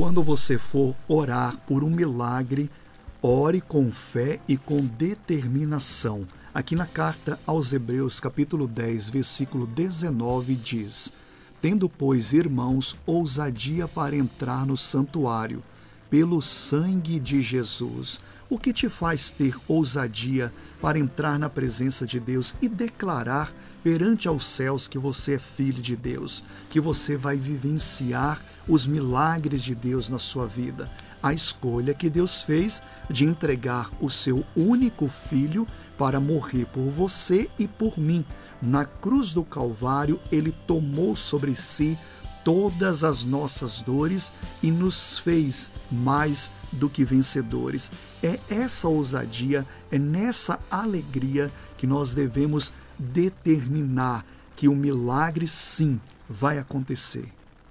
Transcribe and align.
Quando 0.00 0.22
você 0.22 0.56
for 0.56 0.96
orar 1.06 1.58
por 1.66 1.84
um 1.84 1.90
milagre, 1.90 2.70
ore 3.20 3.60
com 3.60 3.92
fé 3.92 4.40
e 4.48 4.56
com 4.56 4.80
determinação. 4.86 6.26
Aqui 6.54 6.74
na 6.74 6.86
carta 6.86 7.38
aos 7.46 7.74
Hebreus, 7.74 8.18
capítulo 8.18 8.66
10, 8.66 9.10
versículo 9.10 9.66
19, 9.66 10.54
diz: 10.54 11.12
Tendo, 11.60 11.86
pois, 11.86 12.32
irmãos, 12.32 12.96
ousadia 13.04 13.86
para 13.86 14.16
entrar 14.16 14.64
no 14.64 14.74
santuário, 14.74 15.62
pelo 16.08 16.40
sangue 16.40 17.20
de 17.20 17.42
Jesus. 17.42 18.22
O 18.48 18.58
que 18.58 18.72
te 18.72 18.88
faz 18.88 19.30
ter 19.30 19.54
ousadia 19.68 20.50
para 20.80 20.98
entrar 20.98 21.38
na 21.38 21.50
presença 21.50 22.06
de 22.06 22.18
Deus 22.18 22.54
e 22.62 22.70
declarar 22.70 23.52
perante 23.82 24.28
aos 24.28 24.44
céus 24.44 24.86
que 24.86 24.98
você 24.98 25.34
é 25.34 25.38
filho 25.38 25.80
de 25.80 25.96
Deus, 25.96 26.44
que 26.68 26.80
você 26.80 27.16
vai 27.16 27.36
vivenciar 27.36 28.44
os 28.68 28.86
milagres 28.86 29.62
de 29.62 29.74
Deus 29.74 30.08
na 30.08 30.18
sua 30.18 30.46
vida? 30.46 30.90
A 31.22 31.32
escolha 31.32 31.92
que 31.92 32.08
Deus 32.08 32.42
fez 32.42 32.82
de 33.10 33.24
entregar 33.24 33.90
o 34.00 34.08
seu 34.08 34.44
único 34.56 35.08
filho 35.08 35.66
para 35.98 36.18
morrer 36.18 36.64
por 36.66 36.88
você 36.88 37.50
e 37.58 37.68
por 37.68 37.98
mim. 37.98 38.24
Na 38.62 38.84
cruz 38.84 39.32
do 39.32 39.44
Calvário, 39.44 40.18
ele 40.32 40.52
tomou 40.66 41.14
sobre 41.14 41.54
si 41.54 41.98
todas 42.50 43.04
as 43.04 43.24
nossas 43.24 43.80
dores 43.80 44.34
e 44.60 44.72
nos 44.72 45.20
fez 45.20 45.70
mais 45.88 46.50
do 46.72 46.90
que 46.90 47.04
vencedores. 47.04 47.92
É 48.20 48.40
essa 48.48 48.88
ousadia, 48.88 49.64
é 49.88 49.96
nessa 49.96 50.58
alegria 50.68 51.52
que 51.76 51.86
nós 51.86 52.12
devemos 52.12 52.72
determinar 52.98 54.26
que 54.56 54.66
o 54.66 54.74
milagre 54.74 55.46
sim 55.46 56.00
vai 56.28 56.58
acontecer. 56.58 57.32